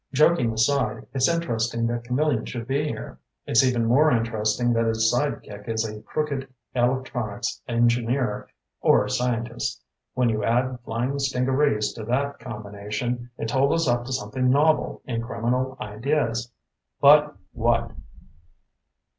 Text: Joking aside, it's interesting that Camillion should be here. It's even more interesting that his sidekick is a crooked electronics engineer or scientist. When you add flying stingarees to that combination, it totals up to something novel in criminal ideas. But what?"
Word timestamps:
Joking 0.13 0.51
aside, 0.51 1.05
it's 1.13 1.29
interesting 1.29 1.85
that 1.85 2.05
Camillion 2.05 2.43
should 2.43 2.65
be 2.65 2.85
here. 2.85 3.19
It's 3.45 3.63
even 3.63 3.85
more 3.85 4.11
interesting 4.11 4.73
that 4.73 4.87
his 4.87 5.13
sidekick 5.13 5.69
is 5.69 5.85
a 5.87 6.01
crooked 6.01 6.51
electronics 6.73 7.61
engineer 7.67 8.47
or 8.81 9.07
scientist. 9.07 9.83
When 10.15 10.27
you 10.29 10.43
add 10.43 10.79
flying 10.85 11.19
stingarees 11.19 11.93
to 11.93 12.03
that 12.05 12.39
combination, 12.39 13.29
it 13.37 13.49
totals 13.49 13.87
up 13.87 14.05
to 14.05 14.11
something 14.11 14.49
novel 14.49 15.03
in 15.05 15.21
criminal 15.21 15.77
ideas. 15.79 16.51
But 16.99 17.35
what?" 17.51 17.91